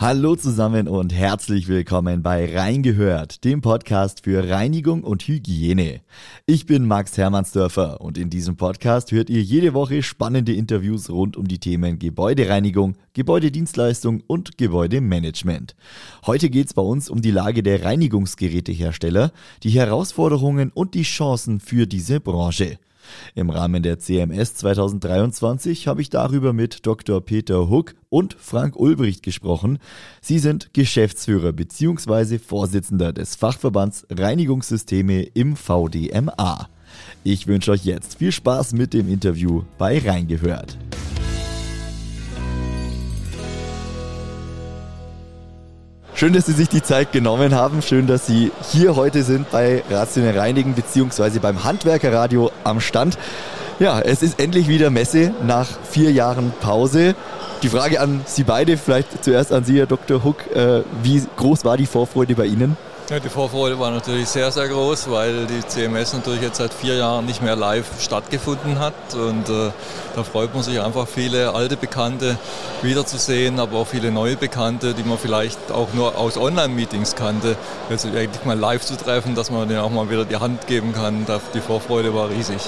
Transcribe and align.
Hallo 0.00 0.36
zusammen 0.36 0.86
und 0.86 1.12
herzlich 1.12 1.66
willkommen 1.66 2.22
bei 2.22 2.56
Reingehört, 2.56 3.42
dem 3.42 3.62
Podcast 3.62 4.22
für 4.22 4.48
Reinigung 4.48 5.02
und 5.02 5.26
Hygiene. 5.26 6.02
Ich 6.46 6.66
bin 6.66 6.86
Max 6.86 7.18
Hermannsdörfer 7.18 8.00
und 8.00 8.16
in 8.16 8.30
diesem 8.30 8.56
Podcast 8.56 9.10
hört 9.10 9.28
ihr 9.28 9.42
jede 9.42 9.74
Woche 9.74 10.04
spannende 10.04 10.52
Interviews 10.52 11.10
rund 11.10 11.36
um 11.36 11.48
die 11.48 11.58
Themen 11.58 11.98
Gebäudereinigung, 11.98 12.94
Gebäudedienstleistung 13.12 14.22
und 14.28 14.56
Gebäudemanagement. 14.56 15.74
Heute 16.24 16.48
geht 16.48 16.68
es 16.68 16.74
bei 16.74 16.82
uns 16.82 17.10
um 17.10 17.20
die 17.20 17.32
Lage 17.32 17.64
der 17.64 17.84
Reinigungsgerätehersteller, 17.84 19.32
die 19.64 19.70
Herausforderungen 19.70 20.70
und 20.72 20.94
die 20.94 21.02
Chancen 21.02 21.58
für 21.58 21.88
diese 21.88 22.20
Branche. 22.20 22.78
Im 23.34 23.50
Rahmen 23.50 23.82
der 23.82 23.98
CMS 23.98 24.54
2023 24.54 25.86
habe 25.88 26.00
ich 26.00 26.10
darüber 26.10 26.52
mit 26.52 26.86
Dr. 26.86 27.20
Peter 27.20 27.68
Huck 27.68 27.94
und 28.08 28.36
Frank 28.38 28.76
Ulbricht 28.76 29.22
gesprochen. 29.22 29.78
Sie 30.20 30.38
sind 30.38 30.72
Geschäftsführer 30.74 31.52
bzw. 31.52 32.38
Vorsitzender 32.38 33.12
des 33.12 33.36
Fachverbands 33.36 34.06
Reinigungssysteme 34.10 35.22
im 35.22 35.56
VDMA. 35.56 36.68
Ich 37.24 37.46
wünsche 37.46 37.72
euch 37.72 37.84
jetzt 37.84 38.18
viel 38.18 38.32
Spaß 38.32 38.72
mit 38.72 38.94
dem 38.94 39.08
Interview 39.08 39.62
bei 39.76 39.98
Reingehört. 39.98 40.78
Schön, 46.18 46.32
dass 46.32 46.46
Sie 46.46 46.52
sich 46.52 46.68
die 46.68 46.82
Zeit 46.82 47.12
genommen 47.12 47.54
haben. 47.54 47.80
Schön, 47.80 48.08
dass 48.08 48.26
Sie 48.26 48.50
hier 48.72 48.96
heute 48.96 49.22
sind 49.22 49.52
bei 49.52 49.84
Rationell 49.88 50.36
Reinigen 50.36 50.74
bzw. 50.74 51.38
beim 51.38 51.62
Handwerkerradio 51.62 52.50
am 52.64 52.80
Stand. 52.80 53.16
Ja, 53.78 54.00
es 54.00 54.24
ist 54.24 54.40
endlich 54.40 54.66
wieder 54.66 54.90
Messe 54.90 55.32
nach 55.46 55.68
vier 55.88 56.10
Jahren 56.10 56.52
Pause. 56.60 57.14
Die 57.62 57.68
Frage 57.68 58.00
an 58.00 58.22
Sie 58.26 58.42
beide, 58.42 58.78
vielleicht 58.78 59.22
zuerst 59.22 59.52
an 59.52 59.62
Sie, 59.62 59.78
Herr 59.78 59.86
Dr. 59.86 60.24
Huck. 60.24 60.44
Äh, 60.56 60.82
wie 61.04 61.24
groß 61.36 61.64
war 61.64 61.76
die 61.76 61.86
Vorfreude 61.86 62.34
bei 62.34 62.46
Ihnen? 62.46 62.76
Ja, 63.10 63.18
die 63.18 63.30
Vorfreude 63.30 63.80
war 63.80 63.90
natürlich 63.90 64.28
sehr, 64.28 64.52
sehr 64.52 64.68
groß, 64.68 65.10
weil 65.10 65.46
die 65.46 65.66
CMS 65.66 66.12
natürlich 66.12 66.42
jetzt 66.42 66.58
seit 66.58 66.74
vier 66.74 66.96
Jahren 66.96 67.24
nicht 67.24 67.40
mehr 67.40 67.56
live 67.56 67.86
stattgefunden 68.02 68.78
hat. 68.78 68.92
Und 69.14 69.48
äh, 69.48 69.70
da 70.14 70.22
freut 70.24 70.52
man 70.52 70.62
sich 70.62 70.78
einfach, 70.78 71.08
viele 71.08 71.54
alte 71.54 71.78
Bekannte 71.78 72.36
wiederzusehen, 72.82 73.60
aber 73.60 73.78
auch 73.78 73.86
viele 73.86 74.10
neue 74.10 74.36
Bekannte, 74.36 74.92
die 74.92 75.04
man 75.04 75.16
vielleicht 75.16 75.72
auch 75.72 75.88
nur 75.94 76.18
aus 76.18 76.36
Online-Meetings 76.36 77.14
kannte, 77.14 77.56
jetzt 77.88 78.04
eigentlich 78.04 78.44
mal 78.44 78.58
live 78.58 78.84
zu 78.84 78.94
treffen, 78.94 79.34
dass 79.34 79.50
man 79.50 79.66
denen 79.68 79.80
auch 79.80 79.88
mal 79.88 80.10
wieder 80.10 80.26
die 80.26 80.36
Hand 80.36 80.66
geben 80.66 80.92
kann. 80.92 81.24
Die 81.54 81.60
Vorfreude 81.60 82.12
war 82.14 82.28
riesig. 82.28 82.58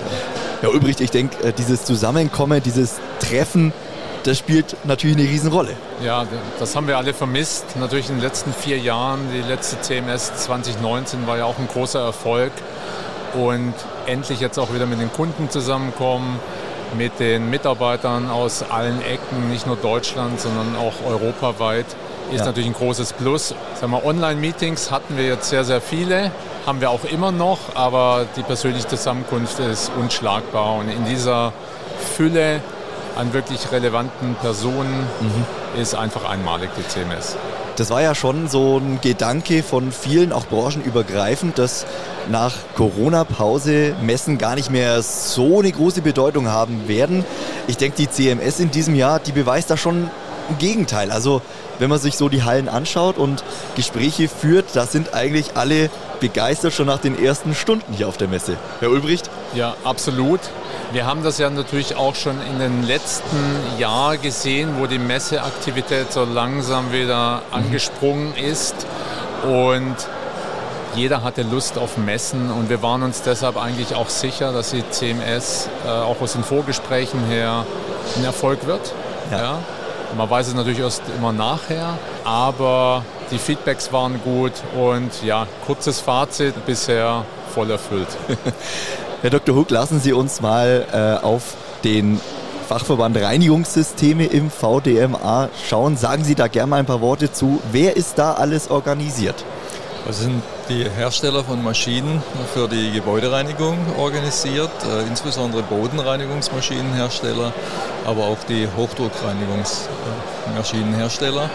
Ja, 0.62 0.70
ja 0.70 0.74
übrigens, 0.74 1.02
ich 1.02 1.10
denke, 1.10 1.36
äh, 1.44 1.52
dieses 1.52 1.84
Zusammenkommen, 1.84 2.62
dieses 2.62 2.94
Treffen, 3.18 3.74
das 4.24 4.38
spielt 4.38 4.76
natürlich 4.84 5.16
eine 5.16 5.26
Riesenrolle. 5.26 5.76
Ja, 6.04 6.26
das 6.58 6.76
haben 6.76 6.86
wir 6.86 6.98
alle 6.98 7.14
vermisst. 7.14 7.76
Natürlich 7.76 8.08
in 8.08 8.16
den 8.16 8.22
letzten 8.22 8.52
vier 8.52 8.78
Jahren, 8.78 9.20
die 9.32 9.40
letzte 9.40 9.80
CMS 9.80 10.34
2019 10.44 11.26
war 11.26 11.38
ja 11.38 11.44
auch 11.44 11.58
ein 11.58 11.68
großer 11.68 12.00
Erfolg. 12.00 12.52
Und 13.34 13.74
endlich 14.06 14.40
jetzt 14.40 14.58
auch 14.58 14.74
wieder 14.74 14.86
mit 14.86 15.00
den 15.00 15.12
Kunden 15.12 15.50
zusammenkommen, 15.50 16.40
mit 16.98 17.20
den 17.20 17.48
Mitarbeitern 17.48 18.28
aus 18.28 18.64
allen 18.68 19.00
Ecken, 19.02 19.50
nicht 19.50 19.66
nur 19.66 19.76
Deutschland, 19.76 20.40
sondern 20.40 20.74
auch 20.76 20.94
europaweit, 21.08 21.86
ist 22.32 22.40
ja. 22.40 22.46
natürlich 22.46 22.68
ein 22.68 22.74
großes 22.74 23.12
Plus. 23.14 23.54
Online-Meetings 23.82 24.90
hatten 24.90 25.16
wir 25.16 25.24
jetzt 25.26 25.48
sehr, 25.48 25.64
sehr 25.64 25.80
viele, 25.80 26.32
haben 26.66 26.80
wir 26.80 26.90
auch 26.90 27.04
immer 27.04 27.32
noch, 27.32 27.58
aber 27.74 28.26
die 28.36 28.42
persönliche 28.42 28.88
Zusammenkunft 28.88 29.58
ist 29.60 29.90
unschlagbar. 29.98 30.76
Und 30.76 30.88
in 30.88 31.04
dieser 31.04 31.52
Fülle 32.16 32.60
an 33.16 33.32
wirklich 33.32 33.70
relevanten 33.72 34.34
Personen 34.36 35.06
mhm. 35.20 35.80
ist 35.80 35.94
einfach 35.94 36.28
einmalig, 36.28 36.70
die 36.76 36.86
CMS. 36.86 37.36
Das 37.76 37.90
war 37.90 38.02
ja 38.02 38.14
schon 38.14 38.48
so 38.48 38.78
ein 38.78 39.00
Gedanke 39.00 39.62
von 39.62 39.92
vielen, 39.92 40.32
auch 40.32 40.46
branchenübergreifend, 40.46 41.58
dass 41.58 41.86
nach 42.30 42.52
Corona-Pause 42.76 43.94
Messen 44.02 44.38
gar 44.38 44.54
nicht 44.54 44.70
mehr 44.70 45.02
so 45.02 45.60
eine 45.60 45.72
große 45.72 46.02
Bedeutung 46.02 46.48
haben 46.48 46.88
werden. 46.88 47.24
Ich 47.66 47.76
denke, 47.76 47.96
die 47.96 48.10
CMS 48.10 48.60
in 48.60 48.70
diesem 48.70 48.94
Jahr, 48.94 49.18
die 49.18 49.32
beweist 49.32 49.70
da 49.70 49.76
schon 49.76 50.10
im 50.50 50.58
Gegenteil. 50.58 51.10
Also 51.10 51.40
wenn 51.78 51.88
man 51.88 51.98
sich 51.98 52.16
so 52.16 52.28
die 52.28 52.42
Hallen 52.42 52.68
anschaut 52.68 53.16
und 53.16 53.42
Gespräche 53.76 54.28
führt, 54.28 54.66
da 54.74 54.86
sind 54.86 55.14
eigentlich 55.14 55.56
alle 55.56 55.88
begeistert 56.20 56.72
schon 56.72 56.86
nach 56.86 56.98
den 56.98 57.22
ersten 57.22 57.54
Stunden 57.54 57.92
hier 57.92 58.08
auf 58.08 58.16
der 58.16 58.28
Messe. 58.28 58.56
Herr 58.80 58.90
Ulbricht? 58.90 59.28
Ja, 59.54 59.74
absolut. 59.84 60.40
Wir 60.92 61.06
haben 61.06 61.22
das 61.22 61.38
ja 61.38 61.50
natürlich 61.50 61.96
auch 61.96 62.14
schon 62.14 62.36
in 62.50 62.58
den 62.58 62.82
letzten 62.82 63.36
Jahren 63.78 64.20
gesehen, 64.20 64.74
wo 64.78 64.86
die 64.86 64.98
Messeaktivität 64.98 66.12
so 66.12 66.24
langsam 66.24 66.92
wieder 66.92 67.42
mhm. 67.48 67.54
angesprungen 67.54 68.34
ist. 68.36 68.74
Und 69.44 69.96
jeder 70.94 71.22
hatte 71.22 71.42
Lust 71.42 71.78
auf 71.78 71.96
Messen 71.96 72.50
und 72.50 72.68
wir 72.68 72.82
waren 72.82 73.02
uns 73.02 73.22
deshalb 73.22 73.56
eigentlich 73.56 73.94
auch 73.94 74.08
sicher, 74.08 74.52
dass 74.52 74.70
die 74.70 74.82
CMS 74.90 75.68
äh, 75.86 75.88
auch 75.88 76.20
aus 76.20 76.32
den 76.32 76.42
Vorgesprächen 76.42 77.24
her 77.26 77.64
ein 78.16 78.24
Erfolg 78.24 78.66
wird. 78.66 78.92
Ja. 79.30 79.38
ja. 79.38 79.58
Man 80.16 80.28
weiß 80.28 80.48
es 80.48 80.54
natürlich 80.54 80.80
erst 80.80 81.02
immer 81.16 81.32
nachher, 81.32 81.98
aber 82.24 83.04
die 83.30 83.38
Feedbacks 83.38 83.92
waren 83.92 84.20
gut 84.22 84.52
und 84.74 85.10
ja, 85.24 85.46
kurzes 85.66 86.00
Fazit 86.00 86.66
bisher 86.66 87.24
voll 87.54 87.70
erfüllt. 87.70 88.08
Herr 89.22 89.30
Dr. 89.30 89.54
Huck, 89.54 89.70
lassen 89.70 90.00
Sie 90.00 90.12
uns 90.12 90.40
mal 90.40 90.86
äh, 90.92 91.24
auf 91.24 91.54
den 91.84 92.20
Fachverband 92.68 93.16
Reinigungssysteme 93.16 94.26
im 94.26 94.50
VDMA 94.50 95.48
schauen. 95.68 95.96
Sagen 95.96 96.24
Sie 96.24 96.34
da 96.34 96.48
gerne 96.48 96.70
mal 96.70 96.76
ein 96.76 96.86
paar 96.86 97.00
Worte 97.00 97.32
zu. 97.32 97.60
Wer 97.72 97.96
ist 97.96 98.18
da 98.18 98.34
alles 98.34 98.70
organisiert? 98.70 99.44
Das 100.06 100.20
sind 100.20 100.42
die 100.70 100.88
Hersteller 100.88 101.42
von 101.42 101.64
Maschinen 101.64 102.22
für 102.54 102.68
die 102.68 102.92
Gebäudereinigung 102.92 103.76
organisiert, 103.98 104.70
äh, 104.84 105.02
insbesondere 105.08 105.64
Bodenreinigungsmaschinenhersteller, 105.64 107.52
aber 108.06 108.26
auch 108.26 108.38
die 108.48 108.68
Hochdruckreinigungsmaschinenhersteller, 108.76 111.44
äh, 111.44 111.48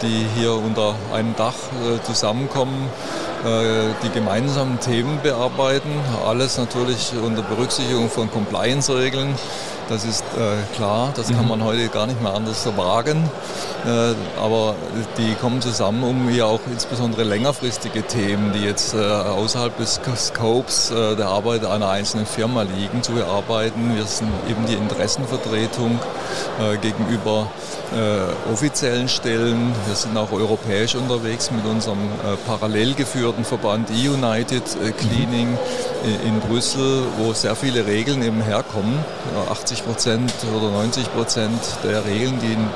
die 0.00 0.24
hier 0.36 0.54
unter 0.54 0.94
einem 1.12 1.36
Dach 1.36 1.52
äh, 1.54 2.00
zusammenkommen 2.02 2.88
die 3.42 4.10
gemeinsamen 4.10 4.78
Themen 4.80 5.18
bearbeiten. 5.22 5.88
Alles 6.28 6.58
natürlich 6.58 7.14
unter 7.24 7.40
Berücksichtigung 7.40 8.10
von 8.10 8.30
Compliance-Regeln. 8.30 9.34
Das 9.88 10.04
ist 10.04 10.19
äh, 10.36 10.74
klar, 10.76 11.12
das 11.16 11.28
kann 11.28 11.42
mhm. 11.42 11.48
man 11.48 11.64
heute 11.64 11.88
gar 11.88 12.06
nicht 12.06 12.20
mehr 12.22 12.34
anders 12.34 12.66
wagen. 12.76 13.28
Äh, 13.86 14.14
aber 14.40 14.74
die 15.16 15.34
kommen 15.34 15.62
zusammen, 15.62 16.04
um 16.04 16.28
hier 16.28 16.46
auch 16.46 16.60
insbesondere 16.70 17.24
längerfristige 17.24 18.02
Themen, 18.02 18.52
die 18.52 18.60
jetzt 18.64 18.94
äh, 18.94 18.98
außerhalb 18.98 19.76
des 19.78 20.00
Scopes 20.16 20.90
äh, 20.90 21.16
der 21.16 21.28
Arbeit 21.28 21.64
einer 21.64 21.88
einzelnen 21.88 22.26
Firma 22.26 22.62
liegen, 22.62 23.02
zu 23.02 23.12
bearbeiten. 23.12 23.94
Wir 23.96 24.04
sind 24.04 24.30
eben 24.48 24.66
die 24.66 24.74
Interessenvertretung 24.74 25.98
äh, 26.60 26.76
gegenüber 26.76 27.46
äh, 27.92 28.52
offiziellen 28.52 29.08
Stellen. 29.08 29.72
Wir 29.86 29.94
sind 29.94 30.16
auch 30.16 30.30
europäisch 30.32 30.94
unterwegs 30.94 31.50
mit 31.50 31.64
unserem 31.64 31.98
parallel 32.46 32.94
geführten 32.94 33.44
Verband 33.44 33.88
E-United 33.90 34.62
äh, 34.62 34.92
Cleaning 34.92 35.58
in, 36.04 36.28
in 36.28 36.40
Brüssel, 36.40 37.04
wo 37.18 37.32
sehr 37.32 37.56
viele 37.56 37.86
Regeln 37.86 38.22
eben 38.22 38.42
herkommen. 38.42 38.98
80 39.50 39.84
Prozent 39.84 40.19
oder 40.56 40.70
90 40.70 41.12
Prozent 41.12 41.60
der 41.84 42.04
Regeln, 42.04 42.38
die 42.40 42.52
in 42.52 42.66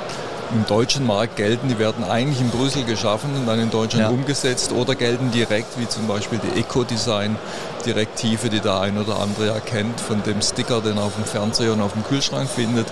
im 0.54 0.66
deutschen 0.66 1.06
Markt 1.06 1.36
gelten, 1.36 1.68
die 1.68 1.78
werden 1.78 2.04
eigentlich 2.04 2.40
in 2.40 2.50
Brüssel 2.50 2.84
geschaffen 2.84 3.30
und 3.34 3.46
dann 3.46 3.58
in 3.58 3.70
Deutschland 3.70 4.06
ja. 4.06 4.10
umgesetzt 4.10 4.72
oder 4.72 4.94
gelten 4.94 5.30
direkt, 5.30 5.78
wie 5.78 5.88
zum 5.88 6.06
Beispiel 6.06 6.38
die 6.38 6.60
Eco-Design-Direktive, 6.60 8.48
die 8.48 8.60
der 8.60 8.80
ein 8.80 8.98
oder 8.98 9.20
andere 9.20 9.48
erkennt, 9.48 10.00
von 10.00 10.22
dem 10.22 10.40
Sticker, 10.42 10.80
den 10.80 10.96
er 10.96 11.04
auf 11.04 11.14
dem 11.14 11.24
Fernseher 11.24 11.72
und 11.72 11.80
auf 11.80 11.92
dem 11.92 12.04
Kühlschrank 12.04 12.48
findet. 12.48 12.86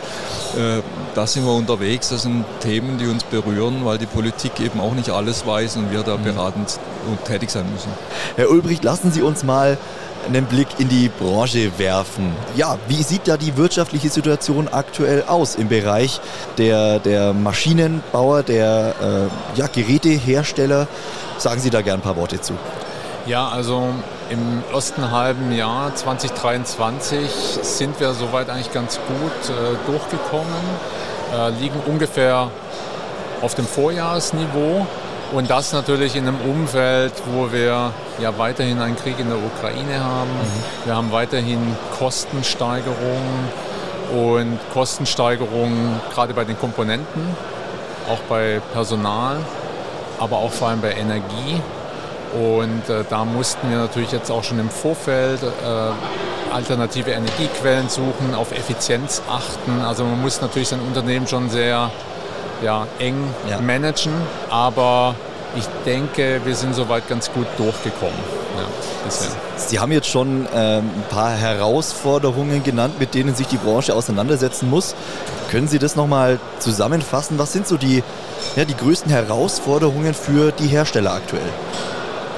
Äh, 0.56 0.82
da 1.14 1.26
sind 1.26 1.44
wir 1.44 1.52
unterwegs. 1.52 2.08
Das 2.08 2.22
sind 2.22 2.44
Themen, 2.60 2.98
die 2.98 3.06
uns 3.06 3.24
berühren, 3.24 3.84
weil 3.84 3.98
die 3.98 4.06
Politik 4.06 4.60
eben 4.60 4.80
auch 4.80 4.94
nicht 4.94 5.10
alles 5.10 5.46
weiß 5.46 5.76
und 5.76 5.92
wir 5.92 6.02
da 6.02 6.16
mhm. 6.16 6.24
beratend 6.24 6.78
und 7.08 7.24
tätig 7.24 7.50
sein 7.50 7.70
müssen. 7.72 7.90
Herr 8.36 8.50
Ulbricht, 8.50 8.82
lassen 8.84 9.12
Sie 9.12 9.22
uns 9.22 9.44
mal 9.44 9.78
einen 10.26 10.46
Blick 10.46 10.68
in 10.78 10.88
die 10.88 11.08
Branche 11.08 11.70
werfen. 11.78 12.32
Ja, 12.56 12.78
wie 12.88 13.02
sieht 13.02 13.28
da 13.28 13.36
die 13.36 13.56
wirtschaftliche 13.56 14.08
Situation 14.08 14.68
aktuell 14.68 15.24
aus 15.26 15.54
im 15.56 15.68
Bereich 15.68 16.20
der, 16.58 16.98
der 16.98 17.32
Maschinenbauer, 17.32 18.42
der 18.42 18.94
äh, 19.56 19.58
ja, 19.58 19.66
Gerätehersteller? 19.66 20.86
Sagen 21.38 21.60
Sie 21.60 21.70
da 21.70 21.80
gern 21.82 22.00
ein 22.00 22.02
paar 22.02 22.16
Worte 22.16 22.40
zu. 22.40 22.54
Ja, 23.26 23.48
also 23.48 23.88
im 24.30 24.62
ersten 24.72 25.10
halben 25.10 25.52
Jahr 25.52 25.94
2023 25.94 27.28
sind 27.62 28.00
wir 28.00 28.14
soweit 28.14 28.50
eigentlich 28.50 28.72
ganz 28.72 28.98
gut 29.06 29.56
äh, 29.56 29.76
durchgekommen, 29.86 30.46
äh, 31.32 31.50
liegen 31.60 31.80
ungefähr 31.86 32.50
auf 33.40 33.54
dem 33.54 33.66
Vorjahresniveau. 33.66 34.86
Und 35.32 35.48
das 35.48 35.72
natürlich 35.72 36.14
in 36.14 36.28
einem 36.28 36.40
Umfeld, 36.42 37.14
wo 37.32 37.50
wir 37.50 37.92
ja 38.20 38.38
weiterhin 38.38 38.78
einen 38.80 38.96
Krieg 38.96 39.18
in 39.18 39.28
der 39.28 39.38
Ukraine 39.38 40.04
haben. 40.04 40.30
Mhm. 40.30 40.84
Wir 40.84 40.94
haben 40.94 41.10
weiterhin 41.10 41.74
Kostensteigerungen 41.98 43.48
und 44.14 44.58
Kostensteigerungen 44.74 46.00
gerade 46.12 46.34
bei 46.34 46.44
den 46.44 46.58
Komponenten. 46.58 47.34
auch 48.08 48.18
bei 48.28 48.60
Personal, 48.72 49.38
aber 50.18 50.38
auch 50.38 50.50
vor 50.50 50.68
allem 50.68 50.80
bei 50.80 50.92
Energie. 50.92 51.60
Und 52.34 52.88
äh, 52.88 53.04
da 53.08 53.24
mussten 53.24 53.70
wir 53.70 53.78
natürlich 53.78 54.12
jetzt 54.12 54.30
auch 54.30 54.42
schon 54.42 54.58
im 54.58 54.70
Vorfeld 54.70 55.42
äh, 55.42 56.54
alternative 56.54 57.10
Energiequellen 57.10 57.88
suchen, 57.88 58.34
auf 58.34 58.52
Effizienz 58.52 59.22
achten. 59.30 59.82
Also 59.82 60.04
man 60.04 60.20
muss 60.20 60.40
natürlich 60.40 60.68
sein 60.68 60.80
Unternehmen 60.80 61.26
schon 61.26 61.50
sehr 61.50 61.90
ja, 62.62 62.86
eng 62.98 63.16
ja. 63.48 63.60
managen, 63.60 64.12
aber 64.50 65.14
ich 65.56 65.64
denke, 65.84 66.40
wir 66.44 66.54
sind 66.54 66.74
soweit 66.74 67.08
ganz 67.08 67.30
gut 67.30 67.46
durchgekommen. 67.58 68.18
Ja, 68.56 68.64
bisher. 69.04 69.28
Sie 69.56 69.78
haben 69.78 69.92
jetzt 69.92 70.08
schon 70.08 70.46
ähm, 70.54 70.90
ein 70.96 71.04
paar 71.10 71.30
Herausforderungen 71.30 72.62
genannt, 72.62 72.98
mit 72.98 73.14
denen 73.14 73.34
sich 73.34 73.46
die 73.46 73.56
Branche 73.56 73.94
auseinandersetzen 73.94 74.68
muss. 74.70 74.94
Können 75.50 75.68
Sie 75.68 75.78
das 75.78 75.96
nochmal 75.96 76.38
zusammenfassen? 76.58 77.38
Was 77.38 77.52
sind 77.52 77.66
so 77.66 77.76
die, 77.76 78.02
ja, 78.56 78.64
die 78.64 78.76
größten 78.76 79.10
Herausforderungen 79.10 80.14
für 80.14 80.52
die 80.52 80.66
Hersteller 80.66 81.14
aktuell? 81.14 81.42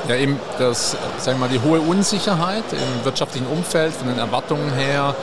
Ja, 0.09 0.17
eben 0.17 0.39
das, 0.59 0.97
sagen 1.19 1.39
wir 1.39 1.47
mal, 1.47 1.49
die 1.49 1.63
hohe 1.63 1.81
Unsicherheit 1.81 2.65
im 2.73 3.05
wirtschaftlichen 3.05 3.47
Umfeld, 3.47 3.95
von 3.95 4.09
den 4.09 4.19
Erwartungen 4.19 4.73
her, 4.75 5.15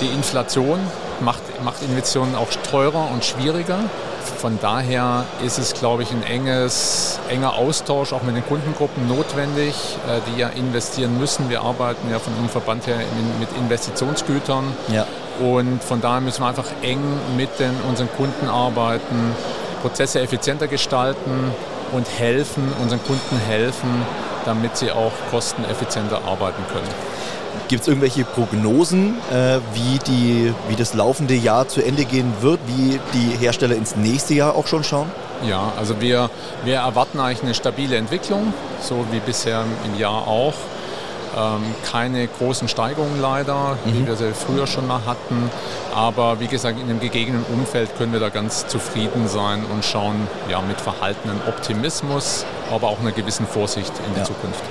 die 0.00 0.06
Inflation 0.06 0.78
macht, 1.20 1.42
macht 1.62 1.82
Investitionen 1.82 2.34
auch 2.34 2.48
teurer 2.70 3.10
und 3.12 3.24
schwieriger. 3.24 3.78
Von 4.22 4.58
daher 4.60 5.24
ist 5.44 5.58
es, 5.58 5.74
glaube 5.74 6.02
ich, 6.02 6.10
ein 6.10 6.22
enges, 6.22 7.18
enger 7.28 7.54
Austausch 7.54 8.12
auch 8.12 8.22
mit 8.22 8.36
den 8.36 8.44
Kundengruppen 8.44 9.06
notwendig, 9.08 9.74
äh, 10.08 10.20
die 10.28 10.40
ja 10.40 10.48
investieren 10.48 11.18
müssen. 11.18 11.48
Wir 11.50 11.62
arbeiten 11.62 12.10
ja 12.10 12.18
von 12.18 12.32
unserem 12.32 12.50
Verband 12.50 12.86
her 12.86 12.96
mit 13.38 13.48
Investitionsgütern. 13.56 14.64
Ja. 14.88 15.06
Und 15.40 15.82
von 15.82 16.00
daher 16.00 16.20
müssen 16.20 16.42
wir 16.42 16.48
einfach 16.48 16.70
eng 16.82 17.02
mit 17.36 17.58
den, 17.58 17.74
unseren 17.88 18.10
Kunden 18.12 18.48
arbeiten, 18.48 19.34
Prozesse 19.80 20.20
effizienter 20.20 20.68
gestalten 20.68 21.52
und 21.92 22.06
helfen, 22.18 22.72
unseren 22.80 23.02
Kunden 23.04 23.38
helfen, 23.48 24.02
damit 24.44 24.76
sie 24.76 24.90
auch 24.90 25.12
kosteneffizienter 25.30 26.22
arbeiten 26.26 26.62
können. 26.72 26.88
Gibt 27.72 27.84
es 27.84 27.88
irgendwelche 27.88 28.24
Prognosen, 28.24 29.14
äh, 29.30 29.58
wie, 29.72 29.98
die, 30.06 30.52
wie 30.68 30.76
das 30.76 30.92
laufende 30.92 31.32
Jahr 31.32 31.68
zu 31.68 31.82
Ende 31.82 32.04
gehen 32.04 32.30
wird, 32.42 32.60
wie 32.66 33.00
die 33.14 33.34
Hersteller 33.38 33.74
ins 33.76 33.96
nächste 33.96 34.34
Jahr 34.34 34.56
auch 34.56 34.66
schon 34.66 34.84
schauen? 34.84 35.10
Ja, 35.48 35.72
also 35.78 35.98
wir, 35.98 36.28
wir 36.66 36.74
erwarten 36.74 37.18
eigentlich 37.18 37.42
eine 37.42 37.54
stabile 37.54 37.96
Entwicklung, 37.96 38.52
so 38.82 39.06
wie 39.10 39.20
bisher 39.20 39.64
im 39.86 39.98
Jahr 39.98 40.28
auch. 40.28 40.52
Ähm, 41.34 41.62
keine 41.90 42.26
großen 42.26 42.68
Steigerungen 42.68 43.22
leider, 43.22 43.78
mhm. 43.86 43.94
wie 43.94 44.06
wir 44.06 44.16
sie 44.16 44.34
früher 44.34 44.66
schon 44.66 44.86
mal 44.86 45.06
hatten. 45.06 45.50
Aber 45.94 46.40
wie 46.40 46.48
gesagt, 46.48 46.78
in 46.78 46.88
dem 46.88 47.00
gegebenen 47.00 47.42
Umfeld 47.54 47.96
können 47.96 48.12
wir 48.12 48.20
da 48.20 48.28
ganz 48.28 48.66
zufrieden 48.66 49.28
sein 49.28 49.64
und 49.72 49.82
schauen 49.82 50.28
ja, 50.50 50.60
mit 50.60 50.78
verhaltenen 50.78 51.40
Optimismus, 51.48 52.44
aber 52.70 52.88
auch 52.88 53.00
einer 53.00 53.12
gewissen 53.12 53.46
Vorsicht 53.46 53.92
in 54.06 54.12
die 54.12 54.20
ja. 54.20 54.26
Zukunft. 54.26 54.62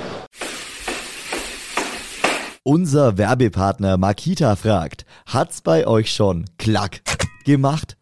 Unser 2.64 3.18
Werbepartner 3.18 3.96
Makita 3.96 4.54
fragt, 4.54 5.04
hat's 5.26 5.62
bei 5.62 5.84
euch 5.84 6.14
schon 6.14 6.44
klack 6.58 7.02
gemacht? 7.44 7.96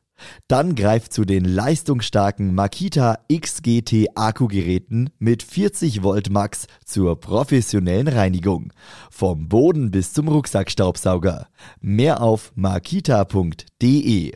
Dann 0.48 0.74
greift 0.74 1.14
zu 1.14 1.24
den 1.24 1.46
leistungsstarken 1.46 2.54
Makita 2.54 3.20
XGT 3.32 4.08
Akkugeräten 4.16 5.08
mit 5.18 5.42
40 5.42 6.02
Volt 6.02 6.28
Max 6.28 6.66
zur 6.84 7.18
professionellen 7.18 8.08
Reinigung. 8.08 8.74
Vom 9.10 9.48
Boden 9.48 9.90
bis 9.90 10.12
zum 10.12 10.28
Rucksackstaubsauger. 10.28 11.46
Mehr 11.80 12.20
auf 12.20 12.52
makita.de. 12.54 14.34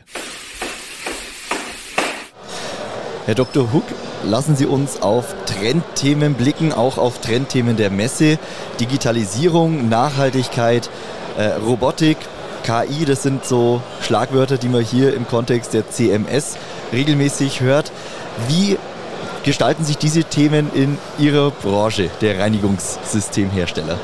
Herr 3.25 3.33
Dr. 3.33 3.73
Huck, 3.73 3.85
lassen 4.23 4.55
Sie 4.55 4.67
uns 4.67 5.01
auf 5.01 5.33
Trendthemen 5.47 6.35
blicken, 6.35 6.71
auch 6.71 6.99
auf 6.99 7.19
Trendthemen 7.21 7.75
der 7.75 7.89
Messe. 7.89 8.37
Digitalisierung, 8.79 9.89
Nachhaltigkeit, 9.89 10.91
äh, 11.35 11.53
Robotik, 11.53 12.17
KI, 12.63 13.03
das 13.05 13.23
sind 13.23 13.43
so 13.43 13.81
Schlagwörter, 14.01 14.57
die 14.57 14.69
man 14.69 14.83
hier 14.83 15.15
im 15.15 15.27
Kontext 15.27 15.73
der 15.73 15.89
CMS 15.89 16.57
regelmäßig 16.93 17.61
hört. 17.61 17.91
Wie 18.47 18.77
gestalten 19.43 19.85
sich 19.85 19.97
diese 19.97 20.23
Themen 20.23 20.71
in 20.75 20.99
Ihrer 21.17 21.49
Branche, 21.49 22.11
der 22.21 22.39
Reinigungssystemhersteller? 22.39 23.97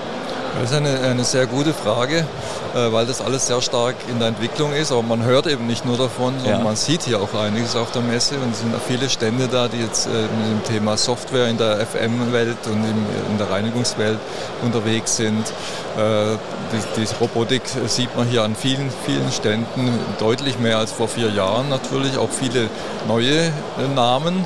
Das 0.60 0.72
ist 0.72 0.76
eine, 0.76 1.00
eine 1.00 1.24
sehr 1.24 1.46
gute 1.46 1.74
Frage. 1.74 2.26
Äh, 2.74 2.94
weil 2.94 3.06
das 3.06 3.20
alles 3.20 3.48
sehr 3.48 3.62
stark 3.62 3.96
in 4.10 4.20
der 4.20 4.30
Entwicklung 4.30 4.74
ist. 4.74 4.94
Aber 4.94 5.04
man 5.04 5.24
hört 5.24 5.46
eben 5.46 5.68
nicht 5.68 5.86
nur 5.86 5.98
davon, 5.98 6.36
sondern 6.40 6.60
ja. 6.60 6.64
man 6.64 6.78
sieht 6.78 7.04
hier 7.04 7.20
auch 7.20 7.34
einiges 7.34 7.76
auf 7.76 7.92
der 7.92 8.02
Messe 8.02 8.36
und 8.36 8.54
es 8.54 8.60
sind 8.60 8.74
viele 8.88 9.10
Stände 9.10 9.50
da, 9.50 9.68
die 9.68 9.82
jetzt 9.82 10.08
äh, 10.08 10.10
mit 10.10 10.48
dem 10.48 10.64
Thema 10.64 10.96
Software 10.96 11.48
in 11.48 11.58
der 11.58 11.86
FM-Welt 11.86 12.58
und 12.68 12.84
in 12.84 13.38
der 13.38 13.50
Reinigungswelt 13.50 14.20
unterwegs 14.64 15.18
sind. 15.18 15.50
Äh, 15.98 16.38
die, 16.72 17.02
die, 17.02 17.08
Robotik 17.20 17.64
sieht 17.88 18.16
man 18.16 18.26
hier 18.26 18.44
an 18.44 18.56
vielen, 18.56 18.90
vielen 19.06 19.30
Ständen 19.34 19.92
deutlich 20.20 20.58
mehr 20.58 20.78
als 20.78 20.94
vor 20.94 21.10
vier 21.10 21.30
Jahren 21.30 21.68
natürlich. 21.68 22.18
Auch 22.18 22.30
viele 22.30 22.70
neue 23.08 23.52
Namen, 23.96 24.46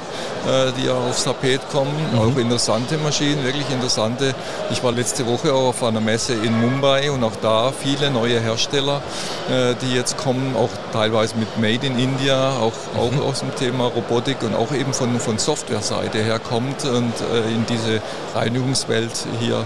die 0.82 0.90
aufs 0.90 1.24
Tapet 1.24 1.62
kommen. 1.72 1.94
Mhm. 2.14 2.20
Auch 2.20 2.38
interessante 2.38 2.98
Maschinen, 2.98 3.44
wirklich 3.44 3.70
interessante. 3.70 4.34
Ich 4.72 4.84
war 4.84 4.92
letzte 4.92 5.28
Woche 5.28 5.54
auch 5.54 5.70
auf 5.70 5.84
einer 5.84 6.02
Messe 6.02 6.34
in 6.34 6.60
Mumbai 6.60 7.12
und 7.12 7.24
auch 7.24 7.36
da 7.42 7.72
viele 7.72 8.10
neue 8.16 8.40
Hersteller, 8.40 9.02
äh, 9.50 9.76
die 9.82 9.94
jetzt 9.94 10.18
kommen, 10.18 10.56
auch 10.56 10.70
teilweise 10.92 11.36
mit 11.36 11.60
Made 11.60 11.86
in 11.86 12.00
India, 12.00 12.58
auch, 12.58 12.74
auch 12.98 13.12
mhm. 13.12 13.22
aus 13.22 13.42
dem 13.42 13.54
Thema 13.56 13.86
Robotik 13.86 14.42
und 14.42 14.56
auch 14.56 14.72
eben 14.72 14.94
von, 14.94 15.20
von 15.20 15.38
Softwareseite 15.38 16.24
her 16.24 16.40
kommt 16.40 16.86
und 16.86 17.14
äh, 17.22 17.54
in 17.54 17.66
diese 17.68 18.02
Reinigungswelt 18.34 19.28
hier 19.40 19.66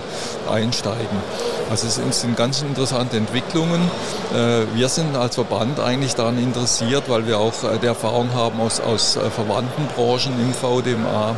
einsteigen. 0.51 1.18
Also 1.69 1.88
es 1.88 2.21
sind 2.21 2.36
ganz 2.36 2.62
interessante 2.62 3.18
Entwicklungen. 3.18 3.81
Äh, 4.33 4.66
wir 4.75 4.89
sind 4.89 5.16
als 5.16 5.36
Verband 5.36 5.80
eigentlich 5.80 6.16
daran 6.16 6.38
interessiert, 6.38 7.04
weil 7.07 7.27
wir 7.27 7.39
auch 7.39 7.54
die 7.81 7.86
Erfahrung 7.86 8.33
haben 8.33 8.60
aus, 8.60 8.80
aus 8.80 9.18
verwandten 9.36 9.88
Branchen 9.95 10.33
im 10.39 10.54
VDMA, 10.54 11.36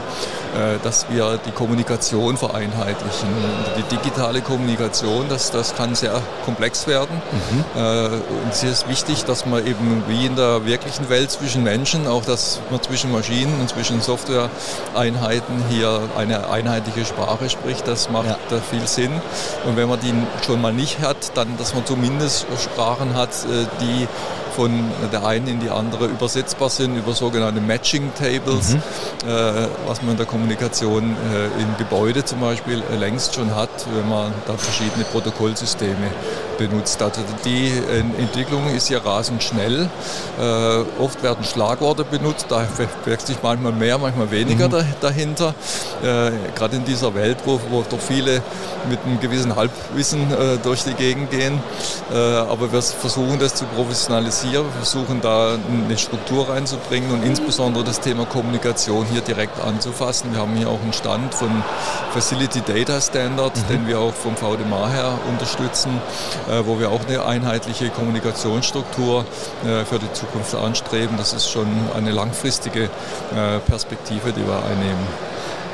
dass 0.84 1.06
wir 1.10 1.40
die 1.46 1.52
Kommunikation 1.52 2.36
vereinheitlichen. 2.36 3.30
Die 3.78 3.96
digitale 3.96 4.42
Kommunikation, 4.42 5.28
das, 5.30 5.52
das 5.52 5.76
kann 5.76 5.96
sehr 5.96 6.22
komplex 6.46 6.88
werden. 6.88 7.22
Mhm. 7.32 7.82
Äh, 7.82 8.06
und 8.08 8.52
es 8.52 8.64
ist 8.64 8.90
wichtig, 8.90 9.26
dass 9.26 9.46
man 9.46 9.66
eben 9.66 10.04
wie 10.08 10.26
in 10.26 10.36
der 10.36 10.66
wirklichen 10.66 11.10
Welt 11.10 11.32
zwischen 11.32 11.64
Menschen, 11.64 12.08
auch 12.08 12.26
dass 12.26 12.60
man 12.70 12.82
zwischen 12.82 13.12
Maschinen 13.12 13.60
und 13.60 13.70
zwischen 13.70 14.02
Software-Einheiten 14.02 15.64
hier 15.70 16.02
eine 16.18 16.50
einheitliche 16.50 17.06
Sprache 17.06 17.50
spricht. 17.50 17.88
Das 17.88 18.10
macht 18.10 18.28
ja. 18.28 18.38
da 18.50 18.58
viel 18.58 18.88
Sinn. 18.88 19.12
Und 19.66 19.78
wenn 19.78 19.88
man 19.90 20.00
die 20.00 20.14
schon 20.46 20.62
mal 20.62 20.74
nicht 20.74 21.00
hat, 21.02 21.36
dann, 21.36 21.58
dass 21.58 21.74
man 21.74 21.86
zumindest 21.86 22.46
Sprachen 22.58 23.16
hat, 23.16 23.30
äh, 23.46 23.66
die 23.80 24.08
von 24.56 24.72
der 25.12 25.26
einen 25.26 25.48
in 25.48 25.60
die 25.60 25.70
andere 25.70 26.06
übersetzbar 26.06 26.70
sind 26.70 26.98
über 26.98 27.14
sogenannte 27.14 27.62
Matching 27.62 28.12
Tables, 28.18 28.74
mhm. 28.74 28.82
äh, 29.28 29.68
was 29.88 30.02
man 30.02 30.12
in 30.12 30.18
der 30.18 30.26
Kommunikation 30.26 31.04
äh, 31.04 31.62
im 31.62 31.78
Gebäude 31.78 32.26
zum 32.26 32.40
Beispiel 32.42 32.84
äh, 32.92 32.96
längst 32.96 33.36
schon 33.36 33.56
hat, 33.56 33.70
wenn 33.94 34.08
man 34.10 34.34
da 34.46 34.54
verschiedene 34.54 35.06
Protokollsysteme 35.06 36.12
benutzt. 36.58 37.02
Also 37.02 37.22
die 37.44 37.70
äh, 37.70 38.22
Entwicklung 38.22 38.68
ist 38.68 38.90
ja 38.90 39.00
rasend 39.00 39.42
schnell. 39.44 39.90
Äh, 40.40 41.02
oft 41.02 41.24
werden 41.24 41.44
Schlagworte 41.44 42.04
benutzt, 42.04 42.48
da 42.50 42.64
verbirgt 42.64 43.28
sich 43.28 43.38
manchmal 43.42 43.72
mehr, 43.72 43.98
manchmal 43.98 44.30
weniger 44.32 44.68
mhm. 44.68 44.86
dahinter. 45.02 45.56
Äh, 46.04 46.32
Gerade 46.56 46.76
in 46.76 46.86
dieser 46.86 47.14
Welt, 47.16 47.38
wo, 47.46 47.60
wo 47.70 47.84
doch 47.90 48.00
viele 48.00 48.42
mit 48.90 49.00
einem 49.06 49.20
gewissen 49.20 49.56
Halbwissen 49.56 50.20
durch 50.64 50.84
die 50.84 50.94
Gegend 50.94 51.30
gehen. 51.30 51.60
aber 52.12 52.72
wir 52.72 52.82
versuchen 52.82 53.38
das 53.38 53.54
zu 53.54 53.66
professionalisieren 53.66 54.41
hier. 54.42 54.64
Wir 54.64 54.72
versuchen 54.72 55.22
da 55.22 55.58
eine 55.86 55.98
Struktur 55.98 56.50
reinzubringen 56.50 57.12
und 57.12 57.24
insbesondere 57.24 57.84
das 57.84 58.00
Thema 58.00 58.26
Kommunikation 58.26 59.06
hier 59.06 59.22
direkt 59.22 59.60
anzufassen. 59.62 60.34
Wir 60.34 60.42
haben 60.42 60.56
hier 60.56 60.70
auch 60.70 60.82
einen 60.82 60.94
Stand 60.94 61.34
von 61.34 61.64
Facility 62.14 62.62
Data 62.62 63.00
Standard, 63.00 63.56
mhm. 63.56 63.74
den 63.74 63.88
wir 63.88 64.00
auch 64.00 64.14
vom 64.14 64.36
VDMA 64.36 64.90
her 64.90 65.14
unterstützen, 65.30 66.02
äh, 66.50 66.66
wo 66.66 66.80
wir 66.80 66.90
auch 66.90 67.06
eine 67.08 67.26
einheitliche 67.26 67.90
Kommunikationsstruktur 67.90 69.26
äh, 69.66 69.86
für 69.86 70.00
die 70.00 70.12
Zukunft 70.14 70.56
anstreben. 70.56 71.18
Das 71.18 71.34
ist 71.34 71.50
schon 71.50 71.68
eine 71.96 72.12
langfristige 72.12 72.84
äh, 72.84 73.60
Perspektive, 73.68 74.32
die 74.34 74.46
wir 74.46 74.58
einnehmen. 74.58 75.08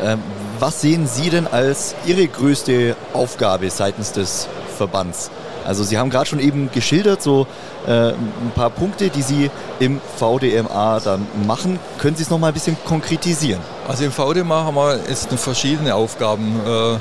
Ähm, 0.03 0.21
was 0.59 0.81
sehen 0.81 1.07
Sie 1.07 1.29
denn 1.29 1.47
als 1.47 1.95
Ihre 2.05 2.27
größte 2.27 2.95
Aufgabe 3.13 3.69
seitens 3.69 4.12
des 4.12 4.47
Verbands? 4.77 5.31
Also 5.67 5.83
Sie 5.83 5.97
haben 5.97 6.09
gerade 6.09 6.25
schon 6.25 6.39
eben 6.39 6.71
geschildert, 6.71 7.21
so 7.21 7.45
äh, 7.86 8.09
ein 8.09 8.51
paar 8.55 8.69
Punkte, 8.69 9.09
die 9.09 9.21
Sie 9.21 9.51
im 9.79 10.00
VDMA 10.17 11.00
dann 11.01 11.27
machen. 11.45 11.79
Können 12.00 12.15
Sie 12.15 12.24
es 12.24 12.29
noch 12.29 12.39
mal 12.39 12.47
ein 12.47 12.53
bisschen 12.53 12.77
konkretisieren? 12.86 13.62
Also 13.88 14.05
im 14.05 14.12
VDMA 14.12 14.63
haben 14.63 14.75
wir 14.75 15.00
jetzt 15.07 15.31
verschiedene 15.33 15.93
Aufgaben. 15.93 16.59
Äh, 16.65 16.97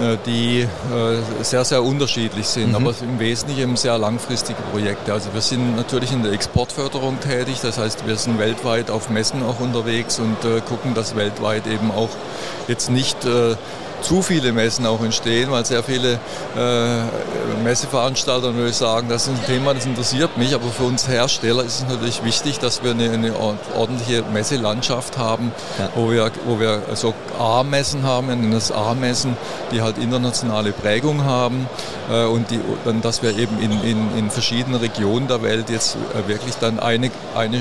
äh, 0.00 0.18
die 0.26 0.60
äh, 0.60 1.42
sehr, 1.42 1.64
sehr 1.64 1.82
unterschiedlich 1.82 2.46
sind, 2.46 2.70
mhm. 2.70 2.74
aber 2.74 2.94
im 3.00 3.18
Wesentlichen 3.18 3.76
sehr 3.76 3.96
langfristige 3.96 4.60
Projekte. 4.70 5.14
Also 5.14 5.32
wir 5.32 5.40
sind 5.40 5.74
natürlich 5.74 6.12
in 6.12 6.22
der 6.22 6.32
Exportförderung 6.32 7.18
tätig, 7.20 7.60
das 7.62 7.78
heißt 7.78 8.06
wir 8.06 8.16
sind 8.16 8.38
weltweit 8.38 8.90
auf 8.90 9.08
Messen 9.08 9.42
auch 9.42 9.58
unterwegs 9.58 10.18
und 10.18 10.36
äh, 10.44 10.60
gucken, 10.60 10.92
dass 10.92 11.16
weltweit 11.16 11.66
eben 11.66 11.90
auch 11.92 12.10
jetzt 12.68 12.90
nicht 12.90 13.16
zu 14.02 14.22
viele 14.22 14.52
Messen 14.52 14.86
auch 14.86 15.02
entstehen, 15.02 15.50
weil 15.50 15.64
sehr 15.64 15.82
viele 15.82 16.18
äh, 16.56 17.62
Messeveranstalter 17.64 18.52
natürlich 18.52 18.76
sagen, 18.76 19.08
das 19.08 19.26
ist 19.26 19.34
ein 19.34 19.46
Thema, 19.46 19.74
das 19.74 19.86
interessiert 19.86 20.36
mich, 20.36 20.54
aber 20.54 20.66
für 20.66 20.84
uns 20.84 21.08
Hersteller 21.08 21.64
ist 21.64 21.80
es 21.80 21.88
natürlich 21.88 22.24
wichtig, 22.24 22.58
dass 22.58 22.82
wir 22.84 22.92
eine, 22.92 23.10
eine 23.10 23.32
ordentliche 23.74 24.22
Messelandschaft 24.32 25.18
haben, 25.18 25.52
ja. 25.78 25.88
wo, 25.94 26.10
wir, 26.10 26.30
wo 26.46 26.60
wir 26.60 26.82
so 26.94 27.14
A-Messen 27.38 28.02
haben, 28.04 28.28
wir 28.28 28.36
nennen 28.36 28.52
das 28.52 28.72
A-Messen, 28.72 29.36
die 29.72 29.82
halt 29.82 29.98
internationale 29.98 30.72
Prägung 30.72 31.24
haben 31.24 31.68
äh, 32.10 32.24
und 32.24 32.50
die, 32.50 32.60
dann, 32.84 33.02
dass 33.02 33.22
wir 33.22 33.36
eben 33.36 33.60
in, 33.60 33.72
in, 33.82 34.18
in 34.18 34.30
verschiedenen 34.30 34.80
Regionen 34.80 35.28
der 35.28 35.42
Welt 35.42 35.70
jetzt 35.70 35.96
äh, 35.96 36.28
wirklich 36.28 36.54
dann 36.56 36.78
eine, 36.78 37.10
eine 37.34 37.60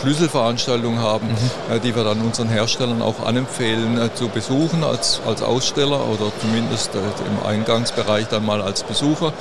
Schlüsselveranstaltung 0.00 0.98
haben, 0.98 1.28
mhm. 1.28 1.74
äh, 1.74 1.80
die 1.80 1.94
wir 1.94 2.04
dann 2.04 2.20
unseren 2.20 2.48
Herstellern 2.48 3.02
auch 3.02 3.24
anempfehlen 3.24 3.98
äh, 4.00 4.14
zu 4.14 4.28
besuchen 4.28 4.84
als, 4.84 5.20
als 5.26 5.42
Aussteller 5.68 6.00
oder 6.08 6.32
zumindest 6.40 6.94
äh, 6.94 6.98
im 6.98 7.46
Eingangsbereich 7.46 8.28
dann 8.28 8.46
mal 8.46 8.62
als 8.62 8.84
Besucher. 8.84 9.34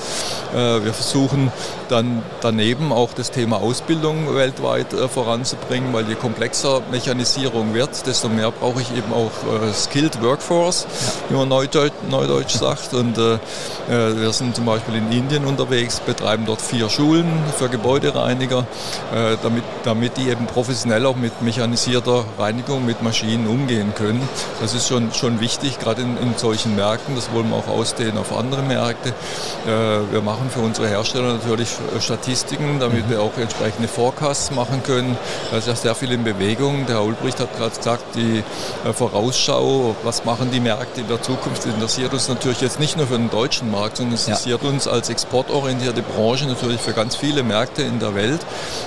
Äh, 0.54 0.84
wir 0.84 0.94
versuchen 0.94 1.54
dann 1.88 2.22
daneben 2.42 2.92
auch 2.92 3.14
das 3.14 3.32
Thema 3.32 3.58
Ausbildung 3.58 4.36
weltweit 4.36 4.88
voranzubringen, 4.94 5.94
weil 5.94 6.08
je 6.10 6.16
komplexer 6.16 6.82
Mechanisierung 6.92 7.74
wird, 7.74 8.06
desto 8.06 8.28
mehr 8.28 8.52
brauche 8.52 8.82
ich 8.82 8.92
eben 8.92 9.14
auch 9.14 9.32
Skilled 9.74 10.22
Workforce, 10.22 10.86
wie 11.30 11.36
man 11.36 11.48
neudeutsch, 11.48 11.94
neudeutsch 12.10 12.56
sagt. 12.56 12.94
Und 12.94 13.18
wir 13.18 14.34
sind 14.34 14.54
zum 14.56 14.66
Beispiel 14.66 14.96
in 14.96 15.10
Indien 15.14 15.46
unterwegs, 15.46 16.02
betreiben 16.02 16.46
dort 16.46 16.62
vier 16.62 16.90
Schulen 16.90 17.26
für 17.58 17.70
Gebäudereiniger, 17.70 18.68
äh, 19.14 19.38
damit, 19.42 19.64
damit 19.84 20.18
die 20.18 20.30
eben 20.30 20.46
professionell 20.46 21.06
auch 21.06 21.16
mit 21.16 21.42
mechanisierter 21.42 22.26
Reinigung 22.38 22.86
mit 22.86 23.02
Maschinen 23.02 23.48
umgehen 23.48 23.94
können. 23.96 24.28
Das 24.60 24.74
ist 24.74 24.88
schon, 24.88 25.14
schon 25.14 25.40
wichtig, 25.40 25.80
gerade 25.80 26.02
in, 26.02 26.17
in 26.22 26.38
solchen 26.38 26.76
Märkten. 26.76 27.16
Das 27.16 27.32
wollen 27.34 27.50
wir 27.50 27.58
auch 27.58 27.68
ausdehnen 27.68 28.18
auf 28.18 28.36
andere 28.38 28.62
Märkte. 28.62 29.10
Äh, 29.10 30.12
wir 30.12 30.22
machen 30.22 30.50
für 30.50 30.60
unsere 30.60 30.88
Hersteller 30.88 31.34
natürlich 31.34 31.70
Statistiken, 32.00 32.80
damit 32.80 33.08
mhm. 33.08 33.12
wir 33.12 33.22
auch 33.22 33.38
entsprechende 33.38 33.88
Forecasts 33.88 34.52
machen 34.52 34.84
können. 34.84 35.18
Da 35.52 35.58
ist 35.58 35.68
ja 35.68 35.76
sehr 35.76 35.96
viel 35.96 36.12
in 36.12 36.24
Bewegung. 36.24 36.86
Der 36.86 36.96
Herr 36.96 37.06
Ulbricht 37.06 37.40
hat 37.40 37.56
gerade 37.58 37.76
gesagt, 37.76 38.16
die 38.16 38.44
äh, 38.88 38.94
Vorausschau, 38.94 39.96
was 40.04 40.26
machen 40.26 40.50
die 40.52 40.60
Märkte 40.60 41.02
in 41.02 41.08
der 41.08 41.22
Zukunft, 41.22 41.66
interessiert 41.66 42.14
uns 42.14 42.28
natürlich 42.28 42.62
jetzt 42.62 42.80
nicht 42.80 42.98
nur 42.98 43.08
für 43.08 43.18
den 43.18 43.30
deutschen 43.30 43.72
Markt, 43.72 43.98
sondern 43.98 44.18
interessiert 44.18 44.64
ja. 44.64 44.70
uns 44.70 44.88
als 44.88 45.10
exportorientierte 45.10 46.02
Branche 46.02 46.46
natürlich 46.46 46.82
für 46.82 46.94
ganz 46.94 47.16
viele 47.16 47.44
Märkte 47.44 47.84
in 47.84 48.00
der 48.00 48.16
Welt, 48.16 48.42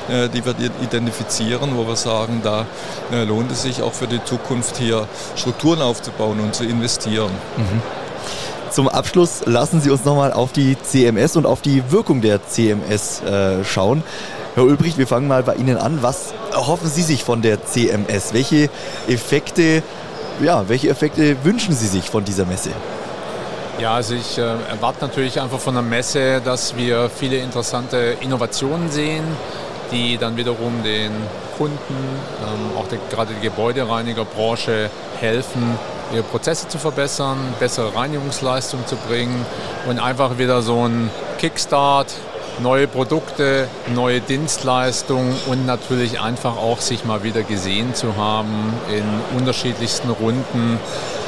äh, 0.09 0.29
die 0.29 0.45
wir 0.45 0.55
identifizieren, 0.83 1.77
wo 1.77 1.87
wir 1.87 1.97
sagen, 1.97 2.41
da 2.43 2.67
äh, 3.13 3.25
lohnt 3.25 3.51
es 3.53 3.63
sich 3.63 3.83
auch 3.83 3.93
für 3.93 4.07
die 4.07 4.23
Zukunft 4.25 4.77
hier 4.77 5.07
Strukturen 5.37 5.83
aufzubauen 5.83 6.41
und 6.41 6.55
zu 6.55 6.65
investieren. 6.65 7.20
Mhm. 7.29 7.83
Zum 8.71 8.89
Abschluss 8.89 9.43
lassen 9.47 9.81
Sie 9.81 9.91
uns 9.91 10.05
nochmal 10.05 10.33
auf 10.33 10.53
die 10.53 10.77
CMS 10.81 11.37
und 11.37 11.45
auf 11.45 11.61
die 11.61 11.91
Wirkung 11.91 12.21
der 12.21 12.47
CMS 12.47 13.21
äh, 13.23 13.65
schauen. 13.65 14.05
Herr 14.55 14.65
Ulbricht, 14.65 14.97
wir 14.97 15.07
fangen 15.07 15.27
mal 15.27 15.43
bei 15.43 15.55
Ihnen 15.57 15.77
an. 15.77 16.03
Was 16.03 16.35
erhoffen 16.53 16.89
Sie 16.89 17.03
sich 17.03 17.25
von 17.25 17.43
der 17.43 17.65
CMS? 17.65 18.33
Welche 18.33 18.71
Effekte, 19.09 19.83
ja, 20.41 20.69
welche 20.69 20.89
Effekte 20.89 21.37
wünschen 21.45 21.75
Sie 21.75 21.87
sich 21.87 22.11
von 22.11 22.25
dieser 22.25 22.45
Messe? 22.45 22.71
Ja, 23.81 23.95
also 23.95 24.15
ich 24.15 24.39
äh, 24.39 24.43
erwarte 24.43 25.01
natürlich 25.01 25.41
einfach 25.41 25.59
von 25.59 25.75
der 25.75 25.83
Messe, 25.83 26.41
dass 26.45 26.77
wir 26.77 27.09
viele 27.09 27.39
interessante 27.39 28.17
Innovationen 28.21 28.91
sehen, 28.91 29.25
die 29.91 30.19
dann 30.19 30.37
wiederum 30.37 30.83
den 30.83 31.11
Kunden, 31.57 31.79
ähm, 31.89 32.77
auch 32.79 32.87
gerade 33.11 33.33
die 33.35 33.47
Gebäudereinigerbranche 33.47 34.91
helfen, 35.19 35.79
ihre 36.13 36.23
Prozesse 36.23 36.69
zu 36.69 36.79
verbessern, 36.79 37.39
bessere 37.59 37.95
Reinigungsleistung 37.95 38.87
zu 38.87 38.97
bringen 38.97 39.45
und 39.89 39.99
einfach 39.99 40.39
wieder 40.39 40.63
so 40.63 40.87
ein 40.87 41.11
Kickstart, 41.39 42.15
neue 42.61 42.87
Produkte, 42.87 43.69
neue 43.95 44.21
Dienstleistungen 44.21 45.35
und 45.47 45.67
natürlich 45.67 46.21
einfach 46.21 46.57
auch 46.57 46.81
sich 46.81 47.05
mal 47.05 47.23
wieder 47.23 47.43
gesehen 47.43 47.95
zu 47.95 48.17
haben 48.17 48.75
in 48.89 49.39
unterschiedlichsten 49.39 50.11
Runden 50.11 50.79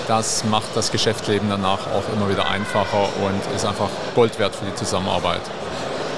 das 0.08 0.44
macht 0.44 0.68
das 0.74 0.90
Geschäftsleben 0.90 1.48
danach 1.48 1.86
auch 1.86 2.04
immer 2.14 2.28
wieder 2.28 2.48
einfacher 2.48 3.08
und 3.24 3.56
ist 3.56 3.64
einfach 3.64 3.88
Gold 4.14 4.38
wert 4.38 4.54
für 4.54 4.64
die 4.64 4.74
Zusammenarbeit. 4.74 5.40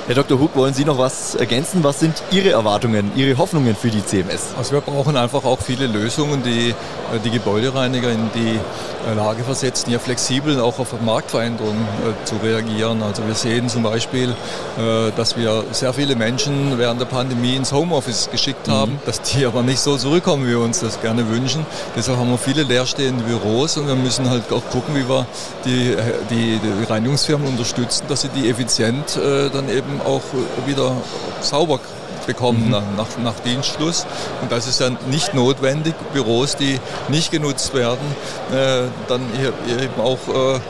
Herr 0.07 0.17
Dr. 0.17 0.39
Huck, 0.39 0.55
wollen 0.55 0.75
Sie 0.75 0.85
noch 0.85 0.99
was 0.99 1.35
ergänzen? 1.35 1.83
Was 1.83 1.99
sind 1.99 2.23
Ihre 2.31 2.51
Erwartungen, 2.51 3.11
Ihre 3.17 3.39
Hoffnungen 3.39 3.75
für 3.75 3.89
die 3.89 4.05
CMS? 4.05 4.49
Also 4.59 4.73
wir 4.73 4.83
brauchen 4.83 5.17
einfach 5.17 5.45
auch 5.45 5.59
viele 5.59 5.87
Lösungen, 5.87 6.43
die 6.43 6.75
äh, 7.15 7.19
die 7.25 7.31
Gebäudereiniger 7.31 8.11
in 8.11 8.31
die 8.35 8.61
äh, 9.09 9.15
Lage 9.15 9.45
versetzen, 9.45 9.91
ja 9.91 9.99
flexibel 9.99 10.61
auch 10.61 10.79
auf 10.79 11.01
Marktveränderungen 11.01 11.81
äh, 11.83 12.25
zu 12.27 12.37
reagieren. 12.37 13.03
Also 13.03 13.27
wir 13.27 13.35
sehen 13.35 13.69
zum 13.71 13.83
Beispiel, 13.83 14.35
dass 15.17 15.37
wir 15.37 15.65
sehr 15.71 15.93
viele 15.93 16.17
Menschen 16.17 16.79
während 16.79 17.01
der 17.01 17.07
Pandemie 17.07 17.55
ins 17.55 17.73
Homeoffice 17.73 18.29
geschickt 18.31 18.69
haben, 18.69 18.93
mhm. 18.93 18.99
dass 19.07 19.23
die 19.23 19.47
aber 19.47 19.63
nicht 19.63 19.79
so 19.79 19.97
zurückkommen, 19.97 20.47
wie 20.47 20.51
wir 20.51 20.61
uns 20.61 20.81
das 20.81 21.01
gerne 21.01 21.29
wünschen. 21.29 21.65
Deshalb 21.97 22.19
haben 22.19 22.31
wir 22.31 22.39
viele 22.39 22.65
leerstehende 22.65 23.23
Büros 23.25 23.77
und 23.77 23.87
wir 23.87 23.95
müssen 23.95 24.29
halt 24.29 24.51
auch 24.53 24.65
gucken, 24.71 24.97
wie 24.97 25.09
wir 25.09 25.27
die, 25.65 25.97
die, 26.31 26.59
die 26.59 26.85
Reinigungsfirmen 26.91 27.47
unterstützen, 27.47 28.05
dass 28.09 28.23
sie 28.23 28.29
die 28.29 28.49
effizient 28.51 29.17
dann 29.17 29.69
eben 29.69 29.94
eben 29.95 30.03
auch 30.07 30.23
wieder 30.67 30.93
sauber 31.41 31.79
bekommen 32.25 32.67
mhm. 32.67 32.97
nach, 32.97 33.19
nach 33.23 33.41
Dienstschluss. 33.41 34.07
Und 34.43 34.53
das 34.53 34.67
ist 34.67 34.81
dann 34.81 34.99
nicht 35.11 35.35
notwendig. 35.35 35.95
Büros, 36.13 36.57
die 36.57 36.79
nicht 37.09 37.31
genutzt 37.31 37.75
werden, 37.75 38.15
äh, 38.53 38.89
dann 39.09 39.21
hier, 39.39 39.53
hier 39.67 39.83
eben 39.83 40.01
auch 40.01 40.19
äh, 40.29 40.61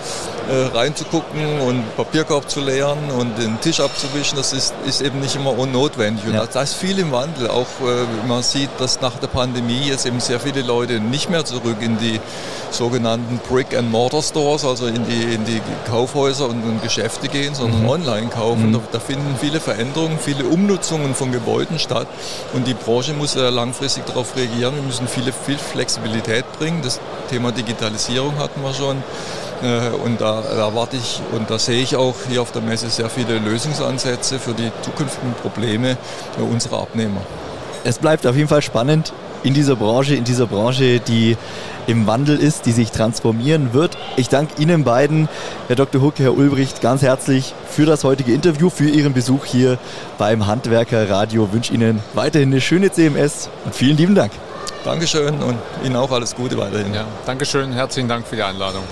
äh, 0.49 0.77
reinzugucken 0.77 1.61
und 1.61 1.97
Papierkorb 1.97 2.51
zu 2.51 2.61
leeren 2.61 3.11
und 3.19 3.39
den 3.39 3.61
Tisch 3.61 3.81
abzuwischen, 3.81 4.37
das 4.37 4.53
ist, 4.53 4.75
ist 4.87 5.01
eben 5.01 5.21
nicht 5.21 5.37
immer 5.37 5.59
unnotwendig. 5.59 6.27
Und 6.27 6.35
ja. 6.35 6.47
da 6.47 6.63
ist 6.63 6.75
viel 6.75 6.99
im 6.99 7.13
Wandel. 7.13 7.49
Auch 7.49 7.67
äh, 7.81 8.27
man 8.27 8.43
sieht, 8.43 8.69
dass 8.79 9.01
nach 9.01 9.17
der 9.17 9.29
Pandemie 9.29 9.89
jetzt 9.89 10.07
eben 10.07 10.21
sehr 10.21 10.41
viele 10.41 10.63
Leute 10.63 11.01
nicht 11.01 11.31
mehr 11.31 11.45
zurück 11.45 11.77
in 11.81 11.97
die 11.99 12.21
sogenannten 12.71 13.41
Brick-and-Mortar-Stores, 13.49 14.65
also 14.65 14.87
in 14.87 15.07
die, 15.07 15.35
in 15.35 15.45
die 15.45 15.61
Kaufhäuser 15.89 16.49
und, 16.49 16.63
und 16.65 16.83
Geschäfte 16.83 17.29
gehen, 17.29 17.55
sondern 17.55 17.83
mhm. 17.83 17.89
online 17.89 18.27
kaufen. 18.29 18.69
Mhm. 18.69 18.73
Da, 18.75 18.81
da, 18.93 19.01
finden 19.01 19.37
viele 19.41 19.61
Veränderungen, 19.61 20.19
viele 20.19 20.45
Umnutzungen 20.45 21.15
von 21.15 21.33
Gebäuden 21.33 21.44
statt. 21.79 22.07
Und 22.53 22.67
die 22.67 22.75
Branche 22.75 23.13
muss 23.13 23.35
ja 23.35 23.49
langfristig 23.49 24.07
darauf 24.07 24.37
reagieren. 24.37 24.75
Wir 24.75 24.83
müssen 24.83 25.09
viele, 25.09 25.33
viel 25.33 25.59
Flexibilität 25.59 26.45
bringen. 26.59 26.83
Das 26.83 27.01
Thema 27.31 27.53
Digitalisierung 27.53 28.39
hatten 28.39 28.63
wir 28.63 28.75
schon. 28.75 29.03
Äh, 29.63 29.91
und 30.05 30.21
da 30.21 30.43
erwarte 30.43 30.97
ich 30.97 31.21
und 31.33 31.51
da 31.51 31.59
sehe 31.59 31.81
ich 31.81 31.97
auch 31.97 32.15
hier 32.29 32.43
auf 32.43 32.53
der 32.53 32.63
Messe 32.63 32.91
sehr 32.91 33.09
viele 33.09 33.39
Lösungsansätze 33.39 34.39
für 34.39 34.53
die 34.53 34.71
zukünftigen 34.83 35.35
Probleme 35.35 35.97
unserer 36.39 36.81
Abnehmer. 36.81 37.21
Es 37.85 37.99
bleibt 37.99 38.27
auf 38.27 38.37
jeden 38.37 38.49
Fall 38.49 38.63
spannend 38.63 39.13
in 39.45 39.55
dieser 39.55 39.77
Branche, 39.77 40.17
in 40.17 40.25
dieser 40.25 40.47
Branche, 40.47 40.99
die 40.99 41.37
im 41.87 42.07
Wandel 42.07 42.39
ist, 42.39 42.67
die 42.67 42.73
sich 42.73 42.91
transformieren 42.91 43.73
wird. 43.73 43.97
Ich 44.17 44.29
danke 44.29 44.61
Ihnen 44.61 44.85
beiden, 44.85 45.29
Herr 45.69 45.77
Dr. 45.77 46.01
Hucke, 46.01 46.23
Herr 46.23 46.37
Ulbricht, 46.37 46.81
ganz 46.81 47.03
herzlich 47.03 47.55
für 47.69 47.87
das 47.87 48.03
heutige 48.05 48.33
Interview, 48.33 48.71
für 48.71 48.89
Ihren 48.89 49.13
Besuch 49.13 49.45
hier 49.45 49.79
beim 50.19 50.47
Handwerker 50.47 51.09
Radio. 51.09 51.45
Ich 51.45 51.53
wünsche 51.53 51.75
Ihnen 51.75 52.01
weiterhin 52.15 52.51
eine 52.51 52.61
schöne 52.61 52.91
CMS 52.91 53.51
und 53.65 53.75
vielen 53.75 53.97
lieben 53.97 54.15
Dank. 54.15 54.33
Dankeschön 54.85 55.43
und 55.43 55.57
Ihnen 55.85 55.97
auch 55.97 56.11
alles 56.11 56.35
Gute 56.35 56.57
weiterhin. 56.59 56.93
Ja, 56.93 57.05
Dankeschön, 57.27 57.73
herzlichen 57.73 58.09
Dank 58.09 58.27
für 58.27 58.37
die 58.37 58.43
Einladung. 58.43 58.83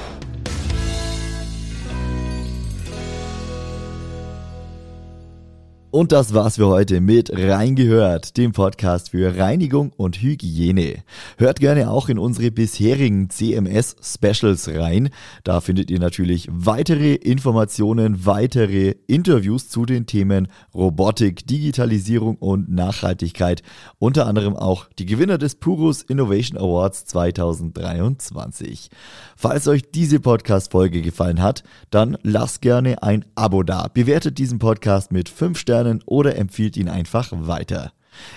Und 5.92 6.10
das 6.10 6.32
war's 6.32 6.56
für 6.56 6.68
heute 6.68 7.02
mit 7.02 7.30
Reingehört, 7.30 8.38
dem 8.38 8.52
Podcast 8.52 9.10
für 9.10 9.36
Reinigung 9.36 9.92
und 9.94 10.22
Hygiene. 10.22 11.04
Hört 11.36 11.60
gerne 11.60 11.90
auch 11.90 12.08
in 12.08 12.18
unsere 12.18 12.50
bisherigen 12.50 13.28
CMS 13.28 13.96
Specials 14.00 14.70
rein. 14.70 15.10
Da 15.44 15.60
findet 15.60 15.90
ihr 15.90 15.98
natürlich 15.98 16.48
weitere 16.50 17.12
Informationen, 17.12 18.24
weitere 18.24 18.94
Interviews 19.06 19.68
zu 19.68 19.84
den 19.84 20.06
Themen 20.06 20.48
Robotik, 20.74 21.46
Digitalisierung 21.46 22.36
und 22.36 22.70
Nachhaltigkeit. 22.70 23.62
Unter 23.98 24.26
anderem 24.26 24.56
auch 24.56 24.86
die 24.98 25.04
Gewinner 25.04 25.36
des 25.36 25.56
Purus 25.56 26.00
Innovation 26.00 26.56
Awards 26.56 27.04
2023. 27.04 28.88
Falls 29.36 29.68
euch 29.68 29.90
diese 29.90 30.20
Podcast-Folge 30.20 31.02
gefallen 31.02 31.42
hat, 31.42 31.64
dann 31.90 32.16
lasst 32.22 32.62
gerne 32.62 33.02
ein 33.02 33.26
Abo 33.34 33.62
da. 33.62 33.88
Bewertet 33.92 34.38
diesen 34.38 34.58
Podcast 34.58 35.12
mit 35.12 35.28
5 35.28 35.58
Sternen 35.58 35.81
Sternen 35.82 36.02
oder 36.06 36.36
empfiehlt 36.36 36.76
ihn 36.76 36.88
einfach 36.88 37.30
weiter. 37.32 37.92